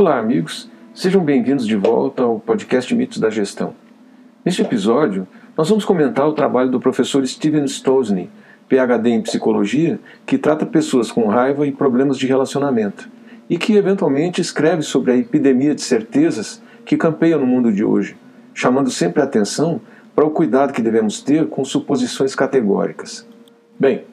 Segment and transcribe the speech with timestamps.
[0.00, 0.70] Olá, amigos.
[0.94, 3.74] Sejam bem-vindos de volta ao podcast Mitos da Gestão.
[4.44, 5.26] Neste episódio,
[5.56, 8.30] nós vamos comentar o trabalho do professor Steven Stosny,
[8.68, 13.10] PhD em psicologia, que trata pessoas com raiva e problemas de relacionamento,
[13.50, 18.16] e que eventualmente escreve sobre a epidemia de certezas que campeia no mundo de hoje,
[18.54, 19.80] chamando sempre a atenção
[20.14, 23.26] para o cuidado que devemos ter com suposições categóricas.
[23.76, 24.04] Bem,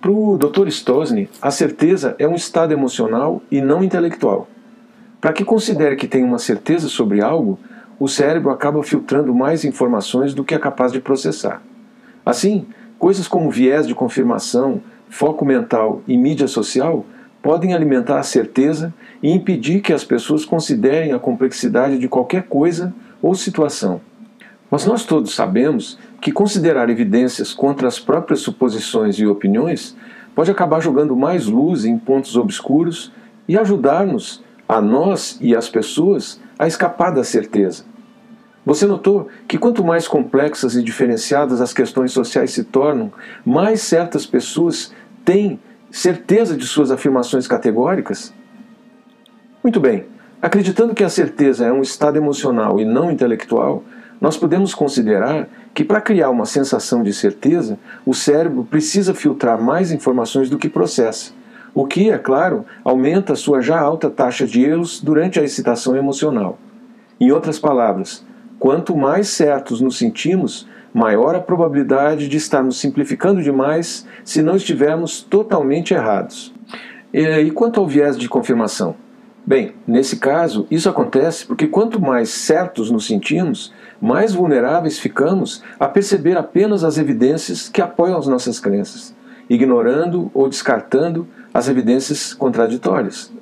[0.00, 0.68] para o Dr.
[0.68, 4.48] Stosny, a certeza é um estado emocional e não intelectual.
[5.24, 7.58] Para que considere que tem uma certeza sobre algo,
[7.98, 11.62] o cérebro acaba filtrando mais informações do que é capaz de processar.
[12.26, 12.66] Assim,
[12.98, 17.06] coisas como viés de confirmação, foco mental e mídia social
[17.40, 22.92] podem alimentar a certeza e impedir que as pessoas considerem a complexidade de qualquer coisa
[23.22, 24.02] ou situação.
[24.70, 29.96] Mas nós todos sabemos que considerar evidências contra as próprias suposições e opiniões
[30.34, 33.10] pode acabar jogando mais luz em pontos obscuros
[33.48, 37.84] e ajudar-nos a nós e às pessoas a escapar da certeza.
[38.64, 43.12] Você notou que quanto mais complexas e diferenciadas as questões sociais se tornam,
[43.44, 44.92] mais certas pessoas
[45.24, 48.32] têm certeza de suas afirmações categóricas?
[49.62, 50.06] Muito bem,
[50.40, 53.82] acreditando que a certeza é um estado emocional e não intelectual,
[54.18, 59.90] nós podemos considerar que para criar uma sensação de certeza, o cérebro precisa filtrar mais
[59.90, 61.32] informações do que processa
[61.74, 66.56] o que, é claro, aumenta sua já alta taxa de erros durante a excitação emocional.
[67.20, 68.24] Em outras palavras,
[68.58, 75.20] quanto mais certos nos sentimos, maior a probabilidade de estarmos simplificando demais se não estivermos
[75.20, 76.54] totalmente errados.
[77.12, 78.94] E quanto ao viés de confirmação?
[79.46, 85.86] Bem, nesse caso, isso acontece porque quanto mais certos nos sentimos, mais vulneráveis ficamos a
[85.86, 89.14] perceber apenas as evidências que apoiam as nossas crenças,
[89.50, 93.32] ignorando ou descartando as evidências contraditórias.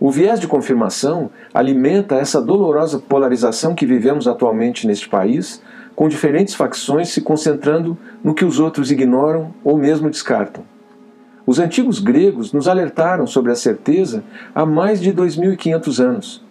[0.00, 5.62] O viés de confirmação alimenta essa dolorosa polarização que vivemos atualmente neste país,
[5.94, 10.64] com diferentes facções se concentrando no que os outros ignoram ou mesmo descartam.
[11.46, 14.24] Os antigos gregos nos alertaram sobre a certeza
[14.54, 16.44] há mais de 2.500 anos.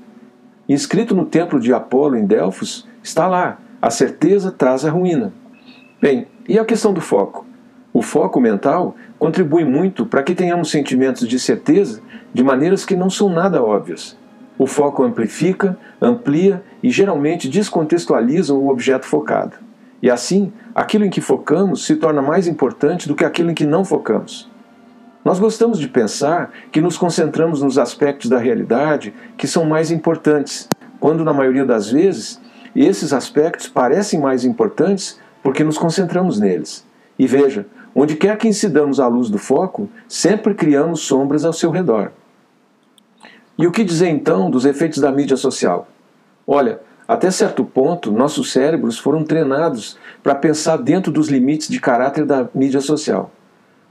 [0.70, 5.34] Inscrito no templo de Apolo em Delfos, está lá: a certeza traz a ruína.
[6.00, 7.46] Bem, e a questão do foco?
[8.02, 12.02] O foco mental contribui muito para que tenhamos sentimentos de certeza
[12.34, 14.18] de maneiras que não são nada óbvias.
[14.58, 19.56] O foco amplifica, amplia e geralmente descontextualiza o objeto focado.
[20.02, 23.68] E assim, aquilo em que focamos se torna mais importante do que aquilo em que
[23.68, 24.50] não focamos.
[25.24, 30.68] Nós gostamos de pensar que nos concentramos nos aspectos da realidade que são mais importantes,
[31.00, 32.42] quando na maioria das vezes
[32.76, 36.84] esses aspectos parecem mais importantes porque nos concentramos neles.
[37.22, 41.72] E veja, Onde quer que incidamos a luz do foco, sempre criamos sombras ao seu
[41.72, 42.12] redor.
[43.58, 45.88] E o que dizer então dos efeitos da mídia social?
[46.48, 52.26] Olha, até certo ponto, nossos cérebros foram treinados para pensar dentro dos limites de caráter
[52.26, 53.30] da mídia social,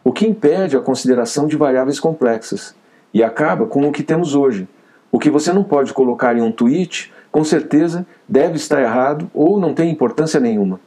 [0.02, 2.74] o que impede a consideração de variáveis complexas
[3.12, 4.66] e acaba com o que temos hoje.
[5.12, 9.60] O que você não pode colocar em um tweet, com certeza deve estar errado ou
[9.60, 10.80] não tem importância nenhuma.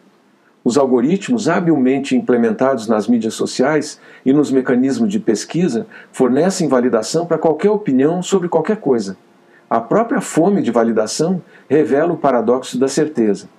[0.63, 7.37] Os algoritmos habilmente implementados nas mídias sociais e nos mecanismos de pesquisa fornecem validação para
[7.37, 9.17] qualquer opinião sobre qualquer coisa.
[9.69, 13.49] A própria fome de validação revela o paradoxo da certeza.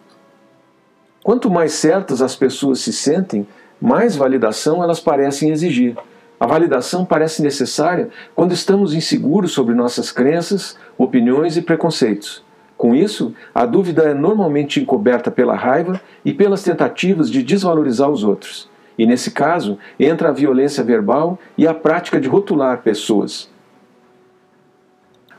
[1.22, 3.46] Quanto mais certas as pessoas se sentem,
[3.80, 5.96] mais validação elas parecem exigir.
[6.38, 12.43] A validação parece necessária quando estamos inseguros sobre nossas crenças, opiniões e preconceitos.
[12.84, 18.22] Com isso, a dúvida é normalmente encoberta pela raiva e pelas tentativas de desvalorizar os
[18.22, 18.68] outros.
[18.98, 23.50] E nesse caso, entra a violência verbal e a prática de rotular pessoas.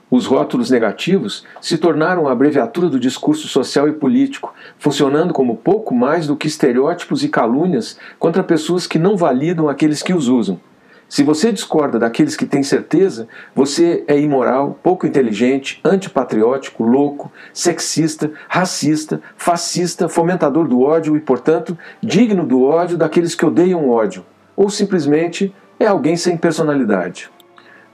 [0.10, 5.94] Os rótulos negativos se tornaram a abreviatura do discurso social e político, funcionando como pouco
[5.94, 10.60] mais do que estereótipos e calúnias contra pessoas que não validam aqueles que os usam.
[11.08, 18.32] Se você discorda daqueles que têm certeza, você é imoral, pouco inteligente, antipatriótico, louco, sexista,
[18.48, 24.26] racista, fascista, fomentador do ódio e, portanto, digno do ódio daqueles que odeiam ódio,
[24.56, 27.30] ou simplesmente é alguém sem personalidade.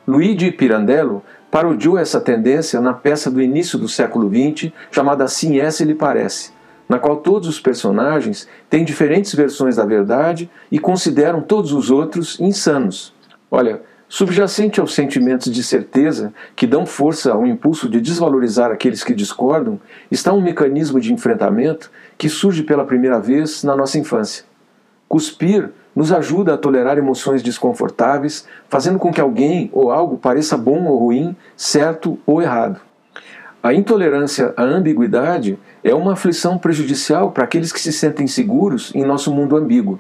[0.08, 1.22] Luigi Pirandello
[1.52, 5.94] parodiou essa tendência na peça do início do século XX chamada Assim é se lhe
[5.94, 6.52] parece
[6.88, 12.40] na qual todos os personagens têm diferentes versões da verdade e consideram todos os outros
[12.40, 13.14] insanos.
[13.50, 19.14] Olha, subjacente aos sentimentos de certeza que dão força ao impulso de desvalorizar aqueles que
[19.14, 19.80] discordam,
[20.10, 24.44] está um mecanismo de enfrentamento que surge pela primeira vez na nossa infância.
[25.08, 30.86] Cuspir nos ajuda a tolerar emoções desconfortáveis, fazendo com que alguém ou algo pareça bom
[30.86, 32.80] ou ruim, certo ou errado.
[33.64, 39.06] A intolerância à ambiguidade é uma aflição prejudicial para aqueles que se sentem seguros em
[39.06, 40.00] nosso mundo ambíguo.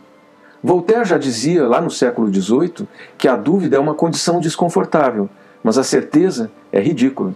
[0.64, 2.88] Voltaire já dizia, lá no século XVIII,
[3.20, 5.30] que a dúvida é uma condição desconfortável,
[5.64, 7.36] mas a certeza é ridícula.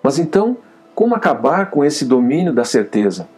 [0.00, 0.56] Mas então,
[0.94, 3.28] como acabar com esse domínio da certeza?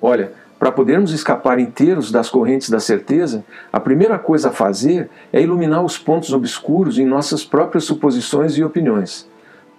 [0.00, 5.42] Olha, para podermos escapar inteiros das correntes da certeza, a primeira coisa a fazer é
[5.42, 9.28] iluminar os pontos obscuros em nossas próprias suposições e opiniões.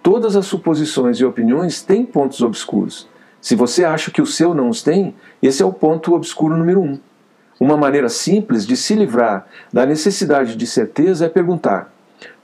[0.06, 3.08] Todas as suposições e opiniões têm pontos obscuros.
[3.40, 6.80] Se você acha que o seu não os tem, esse é o ponto obscuro número
[6.80, 6.96] um.
[7.58, 11.92] Uma maneira simples de se livrar da necessidade de certeza é perguntar: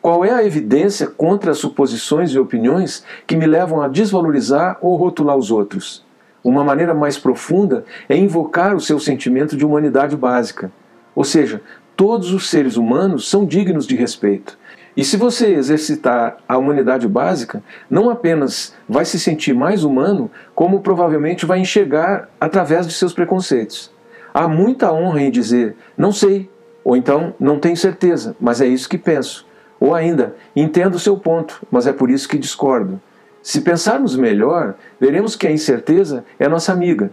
[0.01, 4.97] qual é a evidência contra as suposições e opiniões que me levam a desvalorizar ou
[4.97, 6.05] rotular os outros?
[6.43, 10.73] Uma maneira mais profunda é invocar o seu sentimento de humanidade básica.
[11.15, 11.63] Ou seja,
[11.97, 14.59] todos os seres humanos são dignos de respeito.
[14.95, 20.81] E se você exercitar a humanidade básica, não apenas vai se sentir mais humano, como
[20.81, 23.91] provavelmente vai enxergar através de seus preconceitos.
[24.35, 26.51] Há muita honra em dizer não sei,
[26.85, 29.47] ou então não tenho certeza, mas é isso que penso.
[29.81, 33.01] Ou ainda, entendo o seu ponto, mas é por isso que discordo.
[33.43, 37.11] Se pensarmos melhor, veremos que a incerteza é nossa amiga.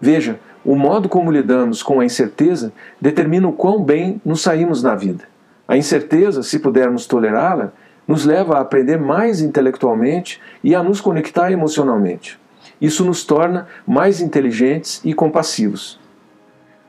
[0.00, 4.94] Veja, o modo como lidamos com a incerteza determina o quão bem nos saímos na
[4.94, 5.29] vida.
[5.70, 7.70] A incerteza, se pudermos tolerá-la,
[8.08, 12.40] nos leva a aprender mais intelectualmente e a nos conectar emocionalmente.
[12.80, 15.96] Isso nos torna mais inteligentes e compassivos.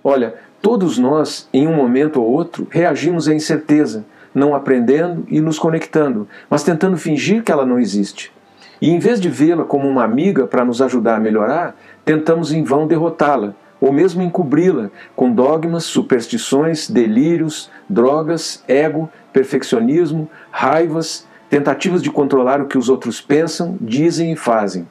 [0.03, 0.33] Olha,
[0.63, 6.27] todos nós, em um momento ou outro, reagimos à incerteza, não aprendendo e nos conectando,
[6.49, 8.33] mas tentando fingir que ela não existe.
[8.81, 12.63] E em vez de vê-la como uma amiga para nos ajudar a melhorar, tentamos em
[12.63, 22.11] vão derrotá-la, ou mesmo encobri-la com dogmas, superstições, delírios, drogas, ego, perfeccionismo, raivas, tentativas de
[22.11, 24.87] controlar o que os outros pensam, dizem e fazem.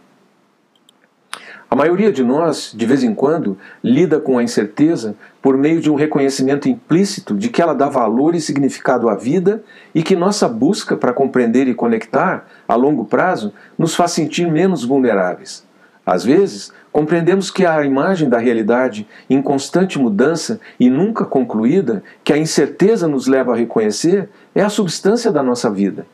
[1.71, 5.89] A maioria de nós, de vez em quando, lida com a incerteza por meio de
[5.89, 9.63] um reconhecimento implícito de que ela dá valor e significado à vida
[9.95, 14.85] e que nossa busca para compreender e conectar, a longo prazo, nos faz sentir menos
[14.85, 15.65] vulneráveis.
[16.11, 22.33] Às vezes, compreendemos que a imagem da realidade em constante mudança e nunca concluída, que
[22.33, 26.05] a incerteza nos leva a reconhecer, é a substância da nossa vida.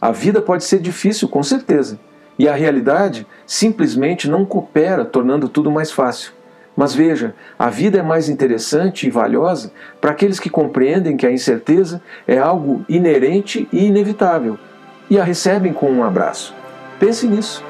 [0.00, 1.98] A vida pode ser difícil, com certeza
[2.40, 6.32] e a realidade simplesmente não coopera, tornando tudo mais fácil.
[6.74, 9.70] Mas veja, a vida é mais interessante e valiosa
[10.00, 14.58] para aqueles que compreendem que a incerteza é algo inerente e inevitável
[15.10, 16.54] e a recebem com um abraço.
[16.98, 17.69] Pense nisso.